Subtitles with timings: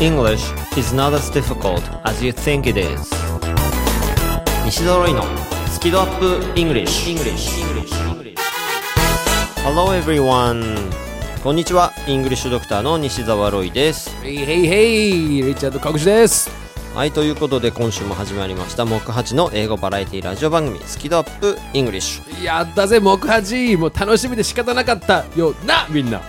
[0.00, 3.10] English is not as difficult as you think it is
[4.64, 5.24] 西澤ロイの
[5.72, 7.50] スキドアップ English, English.
[9.64, 10.76] Hello everyone
[11.42, 16.48] こんにちはイングリッシュドクターの西澤ロイですヘイヘイヘイリチャード隠しです
[16.94, 26.20] はいということで今週も始まりました木八の英語バラエティラジオ番組スキドアップ English やったぜ木八もう楽しみで仕方なかったよなみんな。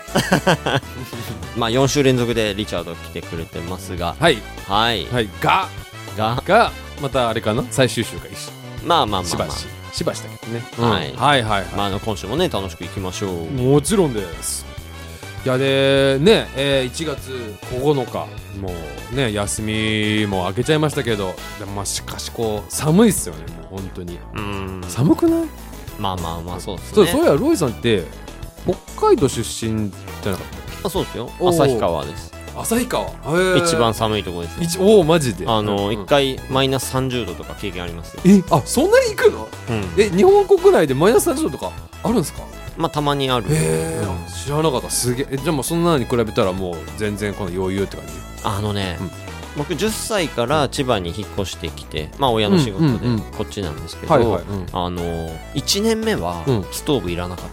[1.57, 4.15] まあ4週連続でリチャード来てくれてますが。
[4.19, 4.37] はい。
[4.67, 5.29] はい、はい。
[5.41, 5.67] が。
[6.15, 6.43] が。
[6.45, 7.63] がまたあれかな？
[7.71, 8.51] 最終週かし
[8.85, 9.49] まあまあまあ、まあ。
[9.49, 9.65] しばし。
[9.91, 11.09] しばしだけどね、はい。
[11.09, 11.19] うん。
[11.19, 13.45] はいはいはい、まあ、今週もね楽しくいきましょう。
[13.51, 14.68] もちろんです
[15.45, 17.31] いやでね、えー、1月
[17.71, 18.27] 9日
[18.59, 18.73] も
[19.13, 24.19] うね休みも明けちゃいましたけどでもまあしかしこう寒いっすよねもう本当に。
[24.35, 24.81] うん。
[24.87, 25.47] 寒くない？
[25.97, 26.95] まあまあまあそうですね。
[26.95, 28.03] そうそういやロイさんって
[28.95, 30.47] 北海道出身じゃなかっ
[30.83, 31.29] あそうですよ。
[31.39, 32.31] 旭川です。
[32.31, 33.57] た旭川？
[33.57, 35.45] 一番寒いところですよ一おおマジで？
[35.47, 39.47] あのうん一、回マイナス30度とか経験ありますよ、えあそんなに行くの？
[39.69, 41.71] うん、え日本国内でマイナス30度とか
[42.03, 42.41] あるんですか？
[42.79, 43.45] まあたまにある。
[43.49, 44.03] へえ。
[44.03, 44.89] うん知らなかった。
[44.89, 45.27] すげえ。
[45.31, 48.13] えじゃあもうそんなのに比べたらもう全然この余裕って感じ？
[48.43, 49.11] あのね、うん。
[49.57, 53.19] 僕10歳から千葉に引っ越してきてまあ親の仕事でうんうんうん。
[53.19, 54.65] こっちなんですけど、はいはい、うん。
[54.71, 55.01] あの
[55.55, 56.65] 1年目はうん。
[56.71, 57.45] ストーブいらなかっ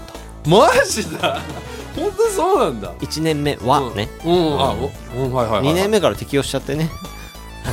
[0.44, 1.40] た、マジだ。
[1.96, 2.92] 本当にそうなんだ。
[2.94, 6.90] 1年目はね、うん、あおうんはいはいはい2年目から適応しちゃってね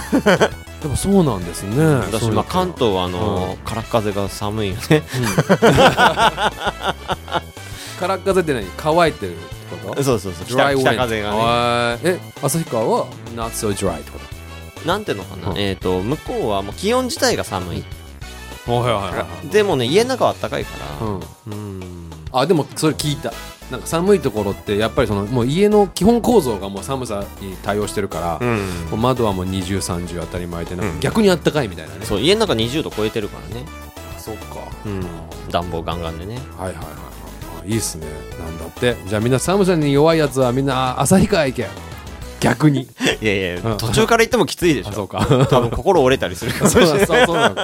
[0.84, 1.82] でもそうなんですね。
[1.82, 5.02] 私まあ関東はあの、空っ風が寒いよね。
[8.00, 8.68] 空っ風って何？
[8.76, 9.46] 乾いてるって
[9.88, 10.04] こと？
[10.04, 10.46] そうそうそう。
[10.46, 11.38] 北北風がね。
[11.38, 14.20] はいえ旭川は not so dry ってこ
[14.86, 15.58] なんていうのかな、うん。
[15.58, 17.84] えっ、と向こうはもう気温自体が寒い、
[18.66, 21.08] とはいはいはいでもね家の中は暖かいから。
[21.08, 21.22] うん。
[21.48, 22.10] うん。
[22.34, 23.32] あでもそれ聞いた
[23.72, 28.58] なんか寒いところってやっぱりそのもう家の基本構造がもう寒さに対応してるから、うん。
[28.92, 30.94] もう窓はもう2030当たり前でなんうん。
[30.96, 33.66] か逆にあったかいみたいなね、そう家の中20度超えてるからね、
[34.18, 34.60] そっか。
[34.86, 35.02] うん、
[35.50, 36.36] 暖房ガンガンでね。
[36.58, 36.96] はいはいはいはい。
[37.62, 38.06] あいいっすね。
[38.40, 38.96] なんだって。
[39.08, 41.68] じゃあみんな寒さに弱いやつはみんな旭川行け。
[42.40, 42.82] 逆に。
[43.22, 43.78] いやいや、うん。
[43.78, 44.90] 途中から行ってもきついでしょ。
[44.90, 45.26] あそうか。
[45.50, 47.06] 多分心折れたりするかもしそうれない。
[47.08, 47.56] そうそうなの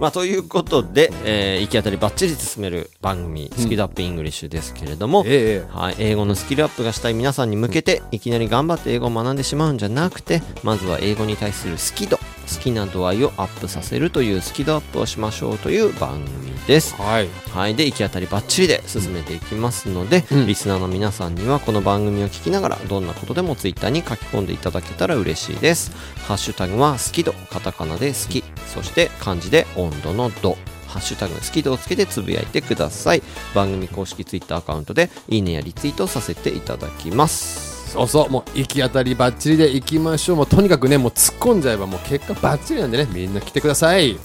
[0.00, 16.94] まあということで、えー行き当たりばっちり進める番組「スキルアップイングリッシュ」ですけれども、ええはい、英語のスキルアップがしたい皆さんに向けていきなり頑張って英語を学んでしまうんじゃなくてまずは英語に対する好き度好きな度合いをアップさせるというスキルアップをしましょうという番組です。
[16.96, 17.28] はい。
[17.52, 20.46] はい、で行き当たりばっちりで進めていきますので、うん。
[20.46, 25.92] リスナーの皆さんにはこの番組を聞きながらどんなことでもツイッターに書き込んでいただけたら嬉しいです。
[26.26, 28.44] ハッシュタグは好き度カタカナで好き。
[28.66, 30.56] そして漢字で温度の度。
[30.88, 33.22] ハッシュタグ好き度をつけてつぶやいてください。
[33.54, 40.36] 番組公式ツイッターアカウントでいいねやリツイートさせていただきますそうそうもう行き当たりばっちりで行きましょう。
[40.36, 44.16] もうとにかくねもう突っ込んじゃえばもう結果ばっちりなんでねみんな来てください。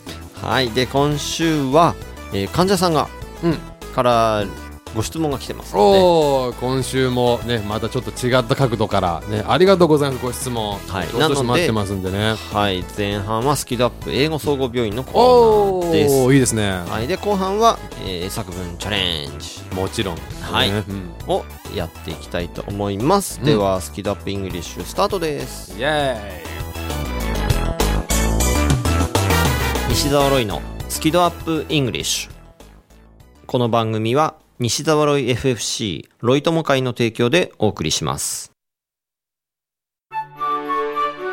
[0.41, 0.69] はい。
[0.71, 1.95] で今週は、
[2.33, 3.07] えー患者さんが、
[3.43, 3.57] うん。
[3.93, 4.43] から
[4.95, 6.57] ご質問が来てますので。
[6.59, 10.77] 今週もねまたちょっと違った角度からねありがとうございますご質問。
[10.87, 11.07] はい。
[11.07, 12.35] どしどしなので待ってますんでね。
[12.51, 16.15] はい前半はスキルアップ英語総合病院のコおーナーです。
[16.23, 19.61] おいいですね、はい、で後半は、えー作文チャレンジ。
[19.75, 20.17] もちろん。
[20.41, 20.71] はい。
[20.71, 20.83] ね。
[20.87, 21.11] うん。
[21.27, 21.45] を
[21.75, 23.45] やっていきたいと思います、うん。
[23.45, 25.75] ではスキルアップイングリッシュスタートです。
[25.77, 26.43] Yeah
[29.89, 32.31] 西澤ロイのスキルアップイングリッシュ。
[33.45, 38.51] この番組は西澤ロイ FFC ロイ友会の提供でお送りします。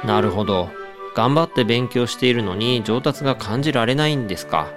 [0.05, 0.71] なるほど。
[1.15, 4.69] 頑張って勉強しているのに上達が感じられないんですか。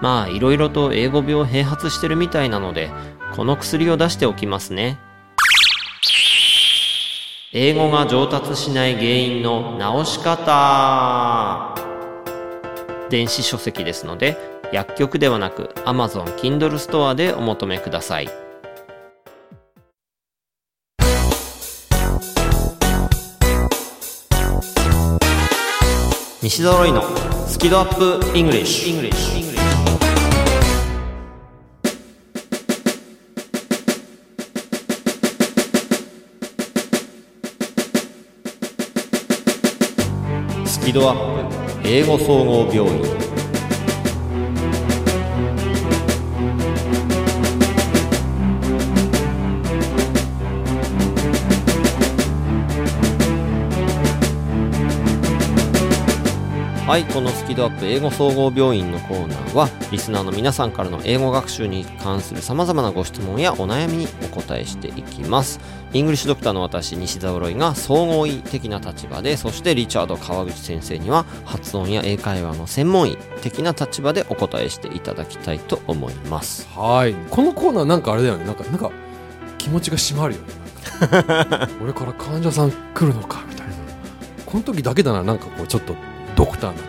[0.00, 2.90] まあいろいろと英語病併発してるみたいなので
[3.36, 4.98] この薬を出しておきますね。
[7.52, 11.74] 英語が上達しない原因の直し方。
[13.10, 18.30] 電子書籍ですので薬局ではなく Amazon Kindle ストアでお求めください。
[26.42, 27.02] 西澤ロイの
[27.46, 27.94] スキドアッ
[28.30, 29.12] プイングリッシュ
[40.66, 43.21] スキドアップ英語総合病院。
[56.92, 65.58] はいこのスキドアップ英語総合病院のコーナーはリスナーの皆さんからの英語学習に関するさまざまなご質問やお悩みにお答えしていきます。
[65.94, 76.68] イングリッシュドクターの私西澤ロイが総合医的な立場でそしてリチャード川口先生には発音や英会話の専門医的な立場でお答えしていただきたいと思います。
[76.76, 77.14] はい。
[77.30, 78.44] このコーナーなんかあれだよね。
[78.44, 78.90] なんかなんか
[79.56, 80.46] 気持ちが締まるよね。
[81.82, 83.72] 俺から患者さん来るのかみたいな。
[84.44, 85.22] この時だけだな。
[85.22, 85.96] なんかこうちょっと
[86.44, 86.82] ドクターな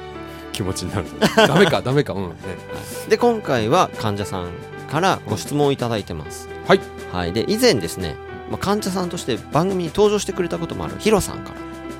[0.51, 1.05] 気持ちになる。
[1.35, 2.13] ダメか ダメか。
[2.13, 2.29] うん。
[2.29, 2.35] ね。
[3.07, 4.49] で今回は患者さん
[4.89, 6.49] からご質問をいただいてます。
[6.67, 6.79] はい。
[7.11, 7.33] はい。
[7.33, 8.15] で以前ですね
[8.49, 11.51] まあ患者さんとして番組に登場してくれたこともあるヒロさんか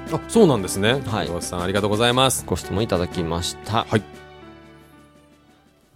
[0.10, 0.18] ら。
[0.18, 1.02] あそうなんですね。
[1.06, 1.28] はい。
[1.28, 2.44] 岩瀬さんありがとうございます。
[2.48, 3.86] ご質問いただきました。
[3.88, 4.02] はい。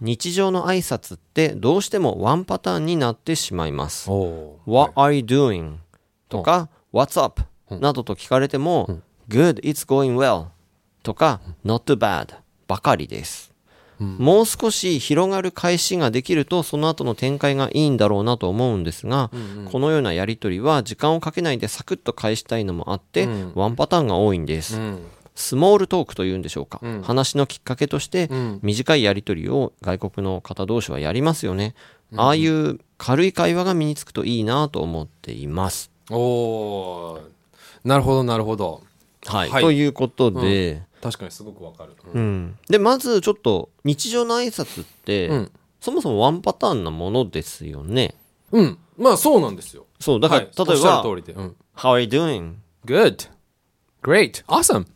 [0.00, 4.08] 日常の挨拶ってどうしてもワンパターンになってしまいます。
[4.08, 5.78] お What are you doing?
[6.28, 7.42] とか What's up?
[7.70, 7.80] うん。
[7.80, 9.02] などと聞かれてもうん。
[9.28, 10.46] Good, it's going well
[11.08, 12.34] とか Not bad
[12.66, 13.54] ばかりです。
[13.98, 14.18] うん。
[14.18, 19.70] もう少し広がる返しができるとその後の展開がいいんだろうなと思うんですが、うんうん。
[19.72, 23.52] このようなやりとりは時間をかけないでサクッと返したいのもあって、うん。
[23.54, 24.76] ワンパターンが多いんです。
[24.76, 24.98] うん。
[25.34, 27.02] スモールトークというんでしょうか、うん。
[27.02, 28.60] 話のきっかけとしてうん。
[28.62, 31.74] 短いやり取りを外国の方同士はやりますよね、
[32.16, 35.90] ああいう軽い会話が身につくといいなと思っています。
[36.10, 37.20] おー。
[37.84, 38.82] なるほどなるほど。
[39.26, 39.62] はい、はい。
[39.62, 41.94] ということで、確かにすごくわかる。
[42.12, 42.58] うん。
[42.68, 45.52] でまずちょっと日常の挨拶って、うん。
[45.80, 48.14] そもそもワンパターンなものですよね。
[48.52, 48.78] うん。
[48.96, 49.86] まあそうなんですよ。
[50.00, 52.54] そうだから、はい例えば通りで、うん、「How are you doing?」
[52.84, 53.28] Good.
[54.02, 54.44] Great.
[54.46, 54.86] Awesome.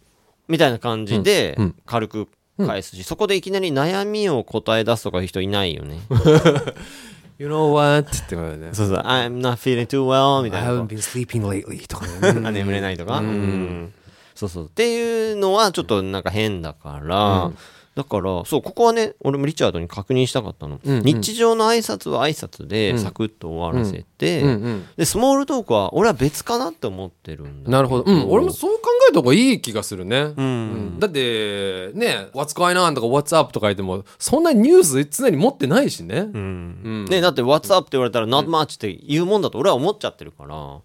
[0.48, 1.56] みたいな感じで
[1.86, 2.28] 軽く
[2.58, 6.00] 返すし、そこでいきなり悩みを答え出すとかいう人いないよね。
[7.38, 8.08] You know what?
[8.08, 12.06] ってことねそうそう「I'm not feeling too well」み I たいな haven't been sleeping lately とか。
[12.06, 13.26] ね あ眠れないとか、うん。
[13.26, 13.94] うん
[14.42, 14.64] そうそう。
[14.66, 17.58] っていうのはちょっとなんか変だから、うん。
[17.94, 21.02] だからそうここはね俺もリチャードに確認したかったの、うんうん。
[21.04, 22.98] 日常の挨拶は挨拶でうん。
[22.98, 24.48] サクッと終わらせて、うん。
[24.48, 30.48] うんでスモールトークは俺は別かなって思ってるんだなるほど、うん、俺もそう考えた方がいい気がするね、うん、う
[30.96, 31.00] ん。
[31.00, 36.80] だってね「What's going on?」とか「What's up?」とか言ってもそんなニュース常に持ってないしね、うん。
[36.82, 37.04] うん。
[37.04, 40.78] ね、だって「What's up?」って言われたら「Not much」って言うもんだと俺は思っちゃってるから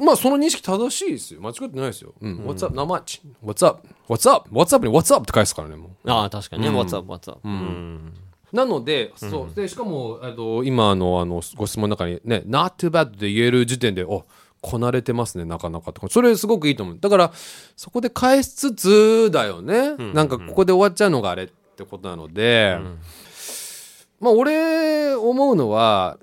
[0.00, 1.40] まあその認識正しいですよ。
[1.42, 2.38] 間違ってないですよ、うん。
[2.46, 2.74] What's up?
[2.74, 3.86] Not much What's up?
[4.08, 4.48] What's up?
[4.50, 4.86] What's up?
[4.86, 5.24] に What's up?
[5.24, 6.10] って返すからねもう。
[6.10, 6.76] ああ確かにね「うん。
[6.76, 7.12] What's up?
[7.12, 8.14] What's up?、うん。
[8.50, 9.54] なので、そう。
[9.54, 14.24] でしかもあの今のあのご質問の中にね「not too bad」で言える時点でお
[14.62, 16.08] こなれてますねなかなかとか。
[16.08, 16.98] それすごくいいと思う。
[16.98, 17.32] だから
[17.76, 22.78] そこで返しつつだよね、なんかここで終わっちゃうのがあれってことなので、
[24.18, 26.18] まあ俺思うのは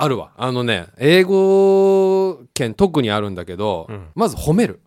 [0.00, 0.32] ああるわ。
[0.36, 4.80] あのね英語圏特にあるんだけど、まず褒める。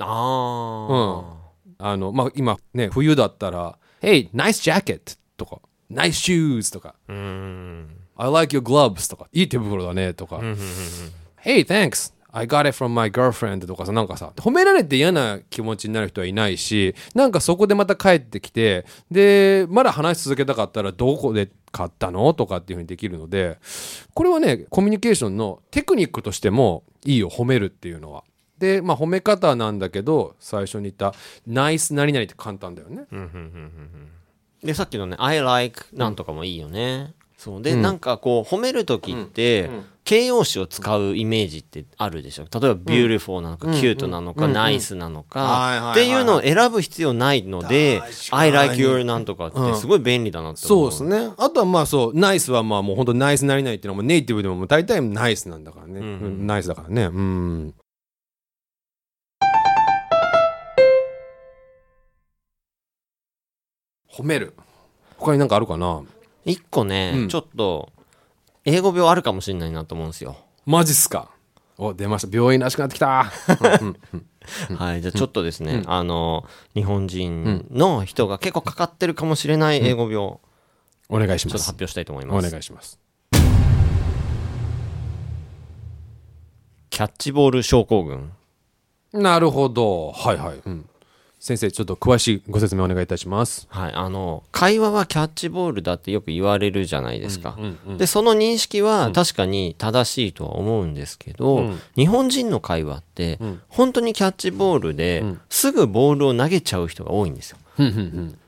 [0.00, 1.24] あ
[1.78, 5.60] あ、あのまあ今ね冬だったら「Hey nice jacket」とか
[5.90, 9.08] 「nice shoes」とかうん、I like your gloves!
[9.08, 10.40] とか、いい手袋だねとか、
[11.44, 12.12] Hey, thanks.
[12.30, 23.58] I got it from my girlfriend とかさ、なんかさ、褒められて嫌な気持ちになる人はいないし、なんかそこでまた帰ってきて、で、まだ話し続けたかったらどこで買ったのとかっていうふうにできるので、
[24.14, 28.24] これはね、コミュニケーションのテクニックとしてもいいよ、褒めるっていうのは。
[28.58, 31.14] で、まあ褒め方なんだけど、最初に言った、
[31.46, 33.06] ナイス何々って簡単だよね。
[34.62, 37.62] でさっきのね「I like」なんとかもいいよね、そう。
[37.62, 39.70] で、なんかこう褒める時って、
[40.08, 42.44] 形容詞を使うイメージってあるでしょ？
[42.44, 48.00] 例えば「beautiful」なのか「cute」なのか「nice」なのはいかはいはいっていうのを選ぶ必要ないので
[48.32, 51.34] 「I like your」なんとかってすごい便利だなって思う、そうですね。
[51.36, 56.00] あとはまあそう、ナイスはまあもう本当ナイスなりないっていうのはもうネイティブでももう大体ナイスなんだからね。
[56.00, 57.02] うんナイスだからね。
[57.02, 57.74] うん。
[64.10, 64.54] 褒める。
[65.18, 66.02] 他になんかあるかな？
[66.46, 67.90] 一個ね、うんちょっと
[68.70, 71.30] 英語病あるかもしれないなと思うんですよ、マジっすか？
[71.78, 72.36] お、出ました。
[72.36, 73.24] 病院らしくなってきた。
[74.78, 76.44] はいじゃあちょっとですね、あの
[76.74, 80.16] 日本人の人が結構かかってるかもしれない英語病、
[81.08, 81.56] お願いします。
[81.56, 82.98] ちょっと発表したいと思いおます願いします。
[86.90, 88.32] キャッチボール症候群
[89.12, 90.12] なるほど。
[90.12, 90.60] はいはい。
[90.66, 90.88] うん。
[91.40, 93.68] 先生、ちょっと詳しいご説明お願いいたします。
[93.70, 101.80] はい、あの会話はキャッチボールだってよく言われるじゃないですか、うんうんでその認識は確かに正しいとは思うんですけど、うん。
[101.96, 103.60] 日本人の会話ってん。
[103.68, 105.40] 本当にキャッチボールでん。
[105.48, 107.58] すぐボールを投げちゃう人が多いんですよ。
[107.78, 108.38] うんうんうん。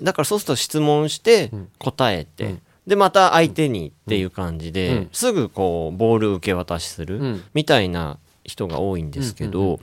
[0.00, 5.08] だからそうすると質問して答えて、でまた相手にっていう感じで、うん。
[5.12, 7.44] すぐこうボール受け渡しするうん。
[7.52, 9.80] みたいな人が多いんですけど、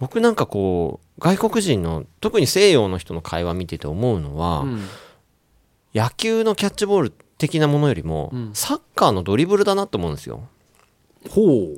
[0.00, 4.82] 僕なんかこう外国人の特に西洋の人の会話見てて思うのは、うん。
[5.94, 8.50] 野球のキャッチボール的なものよりも、うん。
[8.54, 10.48] サッカーのドリブルだなと思うんですよ。
[11.28, 11.68] ほ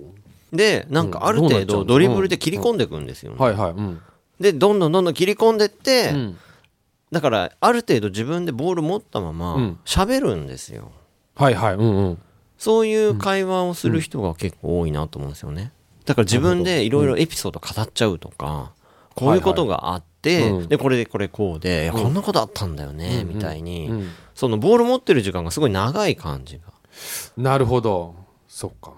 [0.53, 3.71] でなんかある程度ドリブルで切り込んでいくんですよね、うはいはい。
[3.73, 4.01] うん。
[4.39, 6.39] でどんどんどんどん切り込んでって、うん。
[7.11, 9.79] だからある程度自分でボール持ったままうん。
[9.85, 10.93] 喋るんですよ、
[11.35, 11.75] はいはい。
[11.75, 12.19] うんうん。
[12.57, 15.73] そういう会話をする人が結構多いなと思うんですよね
[16.05, 18.73] だから自分でいろいろエピソード語っちゃうとか、
[19.15, 20.63] こういうことがあって、はいはい。
[20.63, 20.69] うん。
[20.69, 24.09] でこれでこれこうで、こんなことあったんだよね、みたいに、うん。
[24.35, 26.65] そのボール持ってる時間がすごい長い感じが。
[27.37, 28.15] なるほど。
[28.49, 28.93] そっか。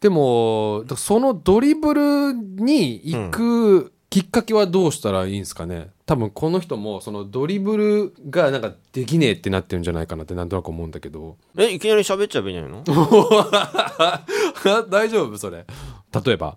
[0.00, 5.90] でもだそのドリブルに行くきっかけはどうしたらいいんですかね？
[6.06, 11.36] 多分この人もそのドリブルがなんかできねえってなってるんじゃないかなってなんとなく思うんだけど。
[11.56, 12.82] えいきなり喋っちゃえばいいんじゃない
[14.74, 14.84] の？
[14.90, 15.38] 大丈夫？
[15.38, 15.64] それ
[16.12, 16.56] 例えば？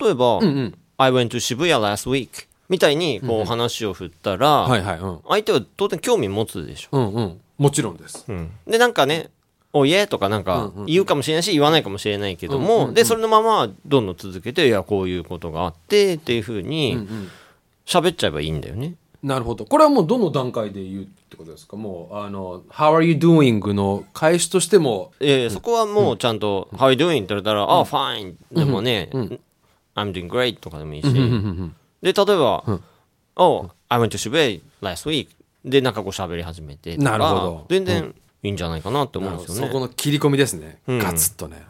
[0.00, 0.74] 例えば、うんうん。
[0.96, 5.18] I went to 渋谷 last week みたいにこう話を振ったら、はいはいうん。
[5.28, 7.40] 相手は当然興味持つでしょ、うんうん。
[7.58, 8.26] もちろんです。
[8.66, 9.30] でなんかね
[9.72, 17.06] 「おいえ」とかなんか言うかもしれないし言わないかもしれないけども、でそれのままどんどん続けて「いやこういうことがあって」っていうふうに
[17.84, 18.94] 喋っちゃえばいいんだよね。
[19.24, 19.64] なるほど。
[19.64, 21.76] これはもうどの段階で言うってことですか？
[21.78, 25.12] もうあの「How are you doing?」の返しとしても。
[25.18, 29.08] えーそこはもうちゃんと「How are you doing?」って言われたら「あ、fine」でもね
[29.96, 32.64] 「I'm doing great」とかでもいいし、で例えば
[33.36, 35.28] 「Oh I went to 渋谷 last week」
[35.64, 37.66] でなんかこう喋り始めてなるほど。
[37.70, 39.66] 全然いいんじゃないかなって思うんですよね。
[39.68, 40.98] そこの切り込みですね、ん。
[40.98, 41.64] ガツッとね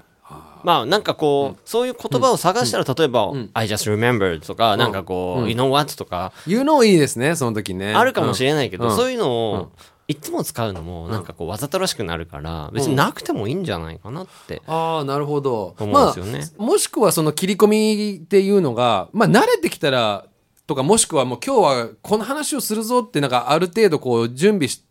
[0.64, 7.94] まあなんかこう、そういう言葉を探したら、例えば、I just remembered とか、なんかこう、You know what とか、言うのいいですねその時ね。
[7.94, 8.96] あるかもしれない、けど、うん。
[8.96, 9.70] そういうのを、
[10.08, 14.62] いつも使うのも、なんかこう、わざとらしくなるから、別になくてもいいんじゃないかなって。
[14.66, 15.74] ああなるほど。
[15.78, 16.44] 思うんですよね。
[16.58, 20.26] まあ、もしくはその切り込みっていうのがまあ慣れてきたら
[20.66, 24.84] とかもしくはもう今日はこの話をするぞってなんかある程度こう準備して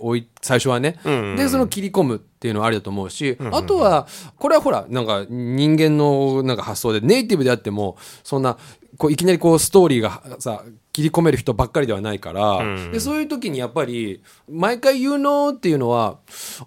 [0.00, 0.98] おい最初はね、
[1.36, 4.06] でその切り込むっていうのはありだと思うし、あとは
[4.38, 8.58] これはほらなんか人間のなんか発想でネイティブであってもそんな
[8.98, 16.18] こういきなりこうストーリーがさ切り込める人ばっかりではないから、でそういう時にやっぱり毎回言うのっていうのは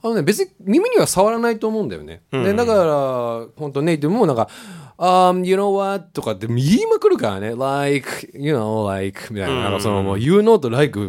[0.01, 2.23] あの、ね、別に耳には触らないと思うんだよね。
[2.31, 4.49] でだから本当ネイティブもなんか
[4.97, 10.99] 「um, you know what?」とかって言いまくるからね「like you know like」みたいな,、なんかそのもう「you know」と「like」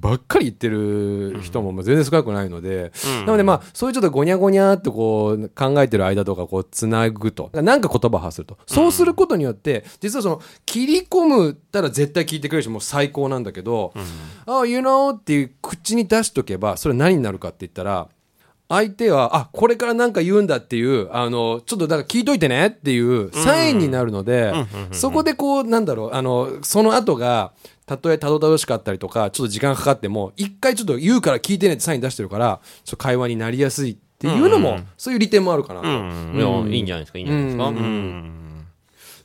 [0.00, 2.92] ばっかり言ってる人も全然少なくないので、
[3.26, 8.58] なのでまあそういうちょっとゴニャゴニャってこう考えてる間とかこうつなぐとなんか言葉を発すると。
[8.66, 13.92] そうすることによって実はその切り込むったら絶対聞いてくれるしもう最高なんだけど
[14.46, 18.08] 「あ、you know」っていう口に出しとけばそれ何になるかって言ったら
[18.68, 24.52] 相手は、あ、これから何か言うんだっていう、あの、ちょっとだから聞いといてねっていうサインになるので、
[24.90, 27.52] そこでこう、なんだろう、あの、その後が、
[27.86, 35.82] たとえたどたどしかったりとか、ちょっと時間かかっても、一回ちょっと言うから聞いてねってサイン出してるから、ちょっと会話になりやすいっていうのも、そういう利点もあるかな。
[35.82, 37.66] いいんじゃないですか、いいんじゃないですか？
[37.66, 38.40] うん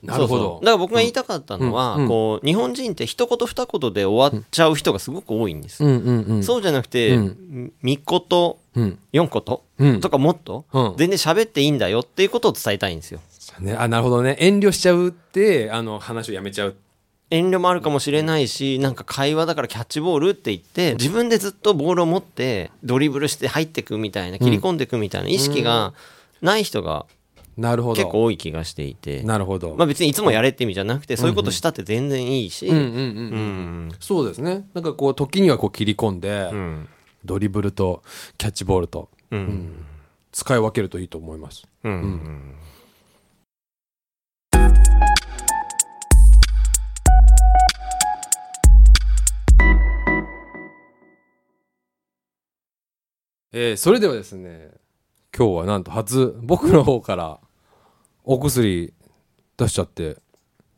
[0.01, 0.59] なるほど。
[0.61, 5.83] だから僕が言いたかったのは、うん、こう日本人って一言二言で終わっちゃう人がすごく多いんです、
[6.41, 8.59] そうじゃなくて、うん、みこと
[9.13, 9.63] 4個と、
[10.01, 10.65] とかもっと、
[10.97, 13.19] 全然喋っていいんだよっていうことを伝えたいんですよ。
[13.59, 14.37] ね、あなるほどね。
[14.39, 16.75] 遠慮しちゃうってあの話をやめちゃう。
[17.31, 25.93] 遠慮もあるかもしれないしなんか会話だからキャッチボールって言って自分でずっとボールを持ってドリブルして入ってくみたいな切り込んでくみたいな意識が
[26.41, 27.05] ない人が
[27.55, 27.95] なるほど。
[27.95, 29.21] 結構多い気がしていて。
[29.23, 32.67] なるほど、まあ、別にいつもやれって意味じゃなくてそういうことしたって全然いいし。
[33.99, 34.65] そうですね。
[34.73, 36.87] なんかこう時にはこう切り込んで、うん。
[37.25, 38.03] ドリブルと
[38.37, 39.85] キャッチボールとうん。
[40.31, 41.67] 使い分けるといいと思います。
[41.83, 42.55] うん。
[53.51, 54.69] えーそれではですね、
[55.35, 57.39] 今日はなんと初、僕の方から
[58.23, 58.93] お薬
[59.57, 60.17] 出しちゃって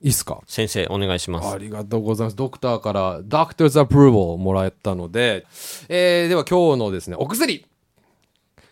[0.03, 0.41] いいっすか？
[0.48, 2.36] 先生お願いしますありがとうございます。
[2.36, 5.46] ドクターから Doctor's Approval をもらえたので、
[5.89, 7.65] えーでは今日のですね、お薬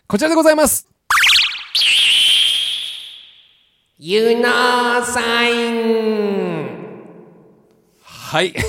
[0.08, 0.88] こちらでございます
[3.98, 6.80] ユナサイン
[8.02, 8.54] はい。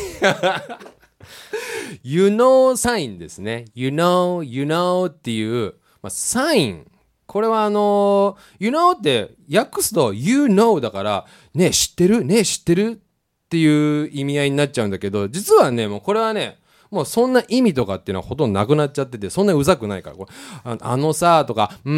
[2.03, 3.65] You know サインですね。
[3.75, 6.90] You know, you know っていう、まあ、サイン。
[7.31, 12.25] これはあのー You know って訳すと You know だから、ねえ知ってる？
[12.25, 12.99] ねえ知ってる？
[13.45, 16.59] っていう意味合いになっちゃうんだけど、実はね、もうこれはね、
[16.89, 20.17] もうそんな意味とかっていうのはほとんどなくなっちゃっててそんなうざくないから。
[20.17, 20.31] これ
[20.65, 21.93] ああのさとかうー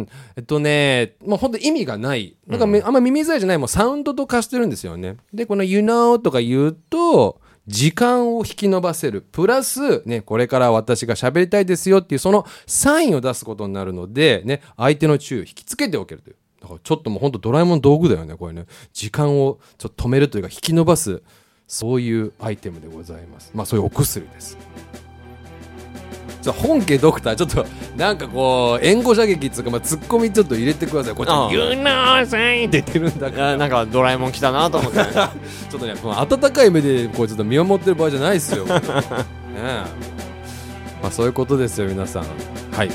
[0.00, 2.36] んえっとねもうほんと意味がない。
[2.46, 3.58] なんかめ、あんま耳障りじゃない。
[3.58, 5.16] もうサウンドと化してるんですよね。
[5.32, 9.22] でこの「you know」とか言うと時間を引き延ばせる。
[9.22, 16.36] プラス、ね、これから私が喋りたいですよっていうそのサインを出すことになるので、ね、相手の注意を引きつけておけるという。
[16.60, 18.66] だからちょっともうほんとドラえもん道具だよねこれね。
[18.92, 21.22] 時間をちょっと止めるというか引き延ばす。
[21.66, 23.50] そういうアイテムでございます。
[23.54, 24.58] まあそういうお薬です。
[26.44, 27.64] じゃあ本家ドクターちょっと
[27.96, 38.66] なんかこう援護射撃っつうか、まあ、ツッコミちょっと入れてくださいこっち You know さんって言ってるんだいからやなんかドラえもん来たなと思ってちょっとね、この温かい目でこうちょっと見守ってる場合じゃないですよ。
[38.68, 38.82] ね
[39.56, 39.84] え
[41.02, 42.24] まあそういうことですよ、皆さん。
[42.72, 42.90] はい。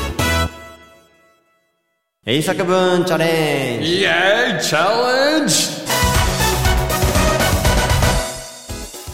[2.25, 5.72] 英作文チャレンジイエーイチャレンジ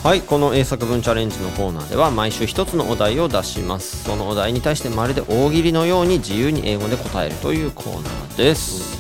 [0.02, 4.06] はいこの英作文チャレンジのコーナーでは毎週一つのお題を出します。
[4.06, 8.98] そのお題に対してまるで大喜利のように自由に英語で答えるというコーナーです、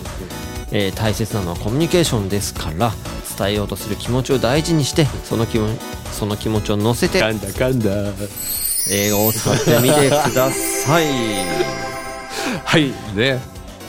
[0.73, 2.91] えー大切なのはコミュニケーションですから
[3.37, 5.69] 伝えようとする気持ちを大事にしてその気も
[6.11, 7.91] その気持ちを乗せてんだかんだ。
[8.91, 11.05] 英語を使ってみてください。
[12.65, 13.39] はいね。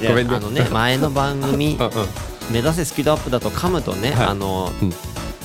[0.00, 0.36] でごめんね。
[0.36, 1.76] あのね前の番組
[2.52, 4.26] 目指せスキドアップだと噛むとね、はい。
[4.28, 4.94] あの、うん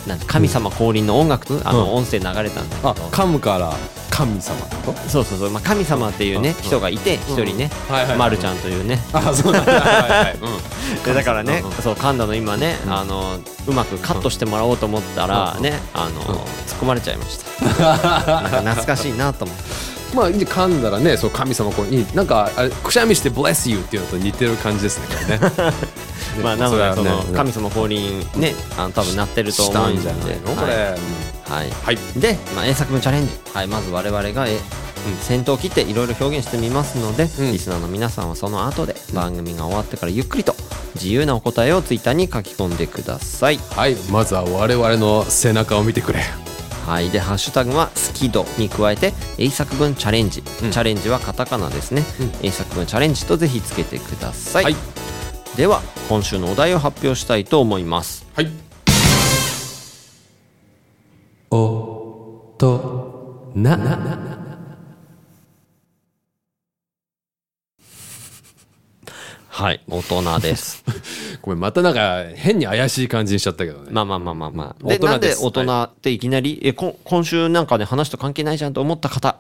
[0.08, 1.94] なんて神様降臨の音楽あの、うん。
[1.96, 2.90] 音声流れたんだけど。
[2.90, 3.74] あ噛むから
[4.10, 4.94] 神様と？
[5.10, 6.56] そうそうそう、まあ、神様っていうね、うん。
[6.64, 8.18] 人がいて一人ね、はいはいはい。
[8.18, 9.00] まるちゃんというね。
[9.14, 9.72] あそうなんだ。
[9.74, 10.38] はい
[11.06, 13.38] だからね、そう噛んだの今ね、あの
[13.68, 16.38] うまくカットしてもらおうと思ったらね、あの、突っ
[16.82, 17.66] 込まれちゃいました。
[18.42, 19.96] なんか懐かしいなと思って。
[20.16, 25.74] まあ噛んだらねそう神様こうなんかあれくしゃみして bless you っていうのと似てる感じですねこれ
[26.38, 26.44] ね。
[26.44, 30.02] まあなのでその神様降臨ねあの多分なってると思うんで。
[30.02, 30.56] したんじゃないの？
[30.56, 31.00] これ、はい。
[31.46, 31.70] はい。
[31.70, 31.98] はい。
[32.20, 34.60] で、まあ、英作文チャレンジ、はい、まず我々がえ、うん、
[35.22, 37.52] 先頭を切っていろいろ表現してみますので、うん。
[37.52, 40.56] リスナーの皆さんはその後で番組が終わってからゆっくりと
[40.96, 43.58] 自由なお答えをツイッターに書き込んでください。
[43.58, 43.96] はい。
[44.10, 46.22] まずは我々の背中を見てくれ。
[46.86, 50.72] はい、でハッシュタグは「好き度」に加えて「英作文チャレンジ」うん。
[50.72, 52.04] チャレンジはカタカナですね、
[52.44, 54.76] 英作文チャレンジとぜひつけてください、はい
[55.58, 58.28] では今週のお題を発表したいと思います。
[58.34, 58.50] はい。
[61.50, 63.78] おとな。
[69.48, 70.84] はい大人です。
[71.42, 73.92] ごめんまたなんか変に怪しい感じにしちゃったけどね。
[73.92, 74.84] まあまあまあまあまあ。
[74.84, 79.38] 大人ですなんで大人っていきなり、えこ今週なんかね話と関係ないじゃんと思った方、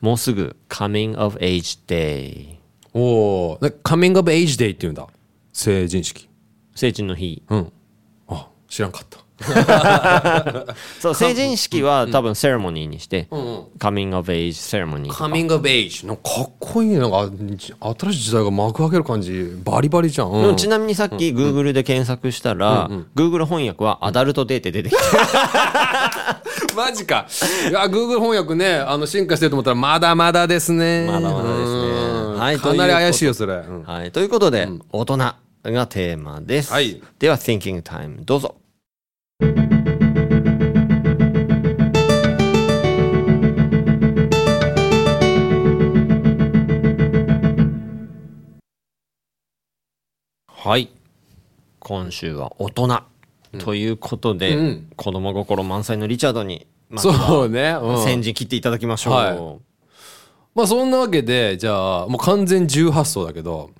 [0.00, 2.56] もうすぐ Coming of Age Day
[2.94, 5.06] おおカミングアブエイジデイっていうんだ
[5.56, 6.28] 成人式。
[6.74, 7.42] 成人の日。
[7.48, 7.72] うん。
[8.28, 9.24] あ知らんかった。
[11.00, 13.64] そう成人式は多分セレモニーにして、んうん。
[13.78, 15.24] Coming of Age セレモニーとか。
[15.24, 16.98] カミングアブエイジなんかかっこいいね。
[16.98, 17.30] なんか
[17.98, 26.42] 新しい時代が幕開ける感じバリバリじゃん、うんちなみにさっき Google で検索したら、Google 翻訳はアダルトデーって出てきた。
[26.76, 27.26] マジか。
[27.70, 31.06] いや Google 翻訳ねあの進化してると思ったらまだまだですね。
[31.06, 31.56] まだまだですね。
[31.56, 32.38] うん。
[32.38, 33.82] はいかなり怪しいよそれ、うん。
[33.84, 34.12] はい。
[34.12, 35.34] ということで、大人
[35.72, 36.72] がテーマです。
[36.72, 37.02] はい。
[37.18, 38.56] では、Thinking Time どうぞ。
[50.48, 50.90] はい。
[51.78, 53.02] 今週は大人。
[53.58, 58.02] ということで、うん子供心満載のリチャードにそうね、うん。
[58.02, 59.38] 先陣切っていただきましょう、はい。
[60.54, 63.70] まあそんなわけでじゃあもう完全18層だけど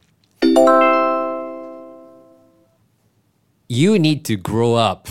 [3.68, 5.11] You need to grow up.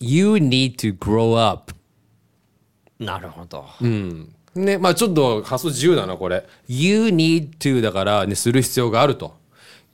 [0.00, 1.72] You need to grow up.
[2.98, 3.66] なるほど、
[4.54, 6.46] ねまあちょっと発想自由だなこれ。
[6.68, 9.36] You need to だからねする必要があると。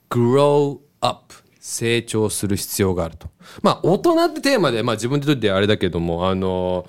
[0.09, 1.33] Grow up.
[1.59, 3.29] 成長する必要があると。
[3.61, 6.85] まあ大人ってテーマでまあ自分でとってあれだけどもあの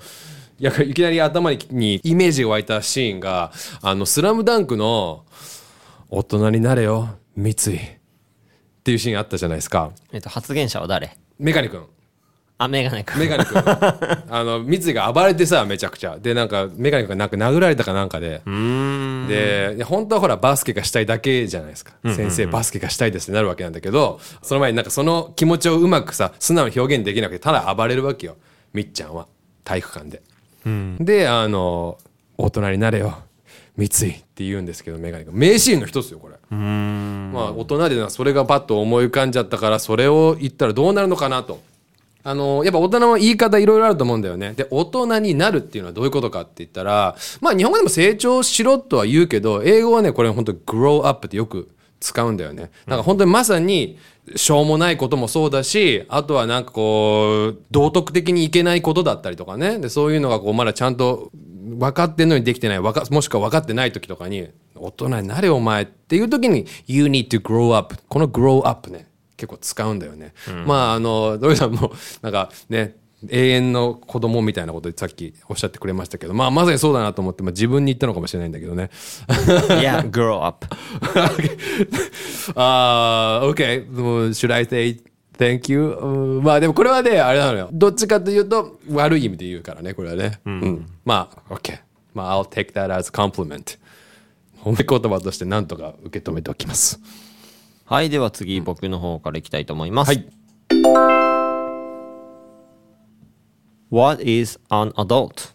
[0.59, 5.25] いやいきなり頭にイメージが湧いたシーンが「あのスラムダンクの
[6.09, 7.53] 「大人になれよ三井」
[8.83, 9.91] っていうシーンあったじゃないですか。
[10.11, 11.15] えっと発言者は誰？
[11.39, 11.85] メガネ君。
[12.57, 13.17] あメガネ君。
[13.17, 13.63] メガネ君。
[14.29, 16.17] あの三井が暴れてさめちゃくちゃ。
[16.19, 18.41] でなんかメガネ君がなんか殴られたかなんかで。
[19.29, 28.35] でで本当はほらバスケがしたいだけじゃないですか、先生バスケがしたいですってなるわけなんだけどその前になんかその気持ちをうまくさ素直に表現できなくてただ暴れるわけよ。
[28.73, 29.27] みっちゃんは。
[29.63, 30.21] 体育館で、
[30.99, 31.97] であの
[32.37, 33.19] 「大人になれよ
[33.77, 41.59] 三井」って言うんですけどメガネ君名シーンの一つよこれまあ大人でなそれがパッと思い浮かんじゃったからそれを言ったらどうなるのかなと。
[42.25, 44.53] あのやっぱ大人は言い方いろいろあると思うんだよね。
[44.53, 52.71] で、大人になるっていうのはどういうことかって言ったら、まあ日本語でも成長しろとは言うけど、英語はね、これ本当 grow up ってよく使うんだよね。
[52.85, 53.97] なんか本当にまさに、
[54.37, 59.79] しょうもないこともそうだし、あとはなんかこう、道徳的にいけないことだったりとかね。
[59.79, 61.29] で、そういうのがこう、まだちゃんと
[61.73, 67.95] 分かってんのにできてない、わかもしくは分かってない時とかに、大人になれお前っていう時に、you need to grow up。
[68.07, 69.07] この grow up ね。
[69.37, 70.33] 結構使うんだよね。
[70.65, 72.95] まああの土井さんもなんかね
[73.29, 78.89] 永遠の子供みたいなことさっきおっしゃってくれましたけど、まあまさにそうだなと思って、まあ、自分に言ったのかもしれないんだけどね。
[79.27, 80.65] Yeah grow up
[82.55, 83.89] ああ、 OK.
[84.31, 85.01] Should I say
[85.37, 85.81] thank you?
[85.81, 87.69] うんまあでもこれはね、あれなのよ。
[87.71, 90.39] どっちかというと悪い意味で言うからね、これはね。
[90.45, 90.87] うん。
[91.05, 91.79] まあ、OK.
[92.13, 93.77] まあ、I'll take that as compliment.
[94.63, 96.99] 褒め言葉として何とか受け止めておきます。
[97.85, 100.25] はいでは次僕の方からいきたいと思います、はい。
[103.91, 105.53] What is an adult?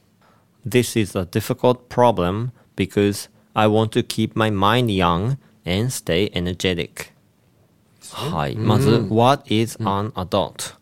[0.64, 6.30] This is a difficult problem because I want to keep my mind young and stay
[6.32, 7.12] energetic.
[8.14, 8.56] はい。
[8.56, 10.74] まず、What is an adult?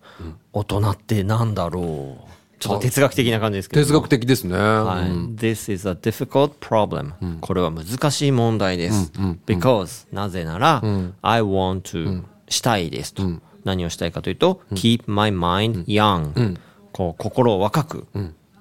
[0.53, 2.27] 大人ってなんだろう？
[2.59, 3.83] ちょっと哲学的な感じですけど。
[3.83, 4.57] 哲学的ですね。
[4.57, 5.11] はい。
[5.37, 7.13] This is a difficult problem.
[7.41, 9.13] これは難しい問題です。
[9.47, 10.83] Because なぜなら、
[11.21, 13.23] I want to したいですと。
[13.65, 16.57] 何をしたいかというと、keep my mind young.
[16.93, 18.07] こう心を若く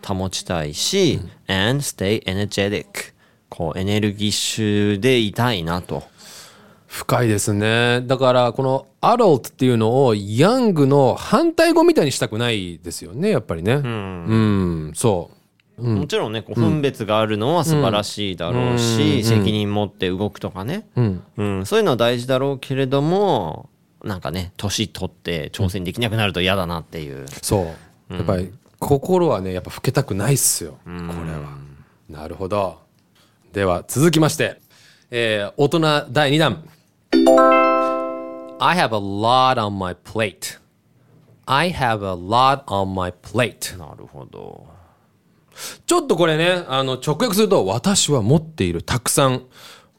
[0.06, 3.14] 保ちたいし、and stay energetic.
[3.48, 6.04] こうエネルギッシュでいたいなと。
[6.96, 8.02] 深いですね。
[8.08, 13.74] だから、このアダルトっていうのをヤングの反対語みたいにしたくないですよね、やっぱりね。
[13.74, 15.30] うん、そ
[15.78, 15.84] う。
[15.84, 23.70] もちろんね、こう分別があるのは素晴らしいだろうし、責任持って動くとかね、うんそういうのは大事だろうけれども、
[24.02, 27.26] なんかね、年取って挑戦できなくなると嫌だなっていう。
[27.42, 27.74] そ
[28.10, 28.14] う。
[28.14, 30.78] やっぱり、心はね、やっぱ老けたくないっすよ。
[30.86, 31.58] これは。
[32.10, 32.80] なるほど。
[33.52, 34.62] では、続きまして、
[35.12, 36.64] えー大人第2弾。
[38.60, 40.58] I have a lot on my plate.
[41.48, 43.78] I have a lot on my plate.
[43.78, 44.66] なるほど。
[45.86, 49.44] ちょっとこれね、あの、直訳すると、私は持っているたくさん、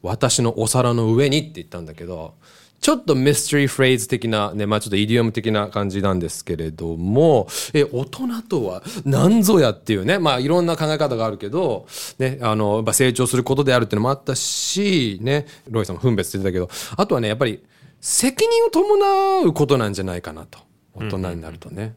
[0.03, 2.35] 私のお皿の上にって言ったんだけど、
[2.79, 11.87] ちょっとミステリーフレーズ的な、ね、まあちょっとイディオム的な感じなんですけれども、え、大人とは何ぞやっていうね、まあいろんな考え方があるけど、
[12.19, 17.63] ね、あの、やっぱ成長することであるっていうのもあったし、ね、ロイさんも分別してたけど、あとはね、やっぱり
[17.99, 20.59] 責任を伴うことなんじゃないかなと。
[20.99, 21.95] 大人になるとね。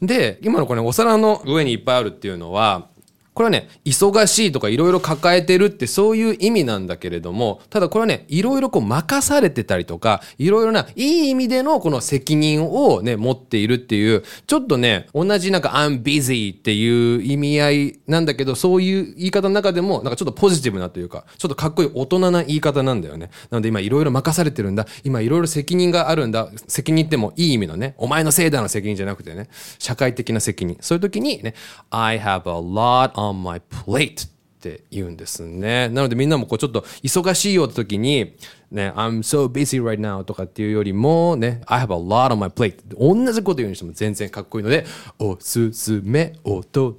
[0.00, 2.88] で、今のこれ、お皿の上にいっぱいあるっていうのは、
[3.38, 23.30] これはね、忙しいとかいろいろ抱えてるってそういう意味なんだけれども、ただこれはね、いろいろこう任されてたりとか、いろいろないい意味でのこの責任をね、持っているっていう、ちょっとね、同じなんか I'm busy っていう意味合いなんだけど、そういう言い方の中でも、なんかちょっとポジティブなというか、ちょっとかっこいい大人な言い方なんだよね。
[23.52, 24.84] なので今いろいろ任されてるんだ。
[25.04, 26.50] 今いろいろ責任があるんだ。
[26.66, 29.48] 責任ってもいい意味のね、お前のせいだの責任じゃなくてね、
[29.78, 30.76] 社会的な責任。
[30.80, 31.54] そういう時にね、
[31.90, 35.88] I have a lot on my plate って言うんですね。
[35.88, 38.36] なのでみんなもこうちょっと忙しいよって時に、
[38.70, 44.84] ね、I'm so busy right now とかっていうよりも、ね、I have a lot on my plate 同じこと言うにしても全然かっこいいので、
[45.18, 46.96] おすすめ大人。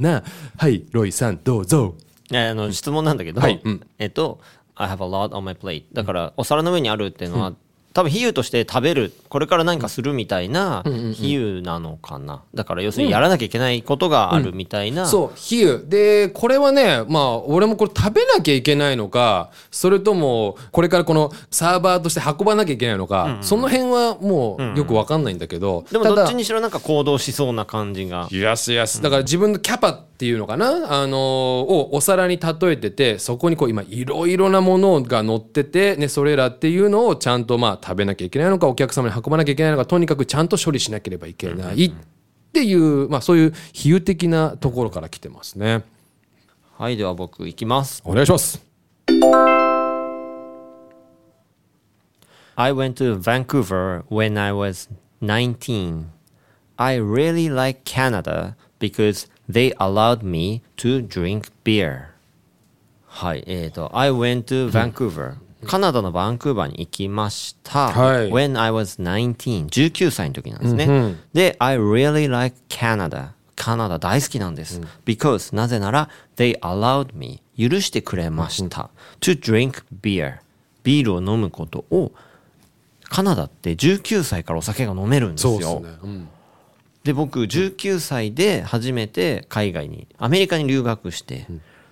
[0.58, 1.96] はい、ロイさんどうぞ。
[2.32, 4.40] あの質問なんだけど、はいうんえっと、
[4.76, 5.84] I have a lot on my plate。
[5.92, 7.54] だから、お皿の上にあるっていうのは、
[7.94, 10.92] 多分比喩として食べるこれから何かするみたいな比
[11.38, 12.44] 喩なのかな。
[12.54, 15.88] だから要するにやらなきゃいけないことがあるみたいな、そう比喩。
[15.88, 28.28] でこれはねまあ俺もこれ食べなきゃいけないのかそれともこれからこのサーバーとして運ばなきゃいけないのか、その辺はもうよくわかんないんだけど、でもただどっちにしろなんか行動しそうな感じが。
[28.32, 41.92] いやすやすだから自分のキャパっていうのかな、あのーをお皿に例えててそこにこう今いろいろなものが乗ってて、ね、それらっていうのをちゃんとまあ食べなきゃいけないのかお客様に運ばなきゃいけないのかとにかくちゃんと処理しなければいけないっ
[42.54, 45.84] ていう、まあ、そういう比喩的なところから来てますね。
[46.78, 48.64] はいでは僕いきますお願いします。
[52.56, 54.90] I went to Vancouver when I was
[55.22, 56.08] 19.
[56.78, 62.10] I really like Canada because they allowed me to drink beer.
[63.06, 67.90] はい、えーと、I went to Vancouver、カナダのバンクーバーに行きました。
[67.90, 71.16] はい When I was 19、19歳の時なんですね。
[71.34, 73.30] で、I really like Canada。
[73.56, 74.80] カナダ大好きなんです。
[75.06, 78.90] because なぜなら、they allowed me 許してくれました。
[79.20, 80.38] to drink beer
[80.84, 82.14] ビールを飲むことを
[83.04, 85.60] カナダって19歳からお酒が飲めるんですよ。
[85.60, 86.00] そうですね。
[86.04, 86.30] うん
[87.04, 91.48] で僕19歳で初めて海外にアメリカに留学して、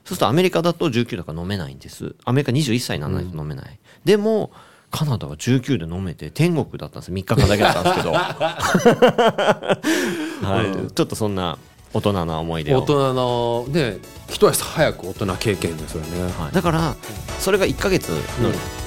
[0.07, 2.15] そうするとアメリカだと19だから飲めないんです。
[2.23, 4.51] アメリカ21歳にならないと飲めない、でも
[4.89, 7.11] カナダは19で飲めて天国だったんです。
[7.11, 8.13] 3日間だけだったんですけど、
[10.47, 11.57] はい、ちょっとそんな
[11.93, 12.77] 大人な思い出を。
[12.79, 13.97] 大人のね
[14.29, 16.07] 一足早く大人経験ですよね。
[16.39, 16.95] はい、だから
[17.39, 18.15] それが1ヶ月の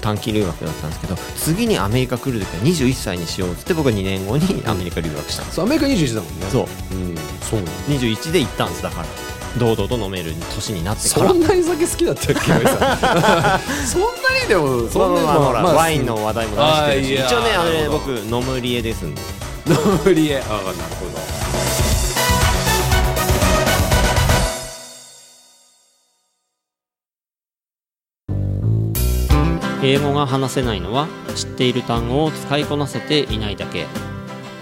[0.01, 5.57] 短期留学だったんですけど次にアメリカ来る時は21歳にしようっつって僕は2年後にアメリカ留学したんです。
[5.57, 6.47] そうアメリカ21だもんね。
[6.51, 6.63] そう。
[6.63, 7.61] うん、そう。
[7.61, 8.83] なんだ21で行ったんです。
[8.83, 9.07] だから
[9.59, 11.29] 堂々と飲める年になってから。
[11.31, 12.41] そんなに酒好きだったっけ？
[13.87, 14.07] そんな
[14.43, 19.23] にでもそんなまあほら、まあワインの話題も出してるし一応ねあれ僕ノムリエですんで。
[19.67, 21.21] ノリエああなるほど。
[29.83, 33.87] 英語が話せないのは知っている単語を使いこなせていないだけ。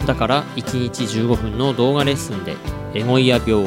[0.06, 2.56] だから1日15分の動画レッスンで
[2.94, 3.66] エゴイヤ病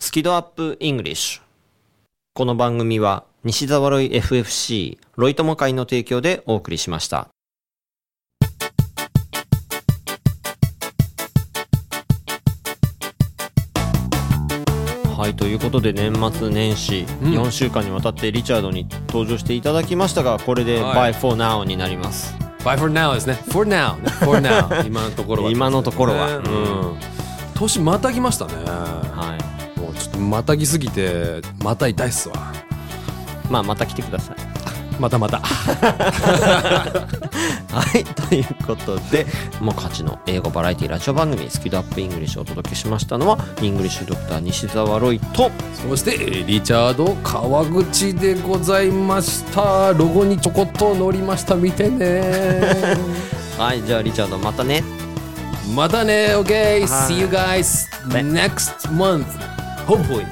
[0.00, 1.42] スキドアップイングリッシュ。
[2.32, 7.28] この番組は西澤ロイ FFC ロイ友会の提供でお送りしました。
[15.16, 21.12] はいということで年末年始4週間にわたってリチャードに登場していただきましたがこれではい。
[21.12, 23.34] Bye for now になります、Bye for now ですね。
[23.50, 25.50] For now For now 今のところは。
[25.50, 26.36] 今のところは。
[26.36, 26.98] うん。
[27.54, 29.07] 年またぎましたね
[30.28, 32.52] またぎすぎてまた痛いっすわ。
[33.50, 34.36] まあまた来てください。
[35.00, 35.40] またまた。
[37.70, 39.26] はい、ということで、
[39.60, 45.50] もう勝ちの英語バラエティラジオ番組、スキルアップイングリッシュをお届けしましたのは、イングリッシュドクター西澤ロイと、
[45.88, 49.92] そしてリチャード川口でございました。
[49.92, 51.54] ロゴにちょこっと乗りました。
[51.54, 52.96] 見てね。
[53.56, 54.82] はい、じゃあリチャードまたね。
[55.74, 56.82] またね OK はい。
[56.82, 59.57] See you guys next month
[59.88, 60.26] hopefully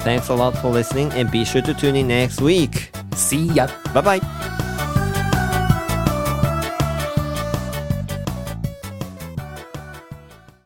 [0.00, 2.90] Thanks a lot for listening and be sure to tune in next week.
[3.14, 4.59] See ya Bye bye.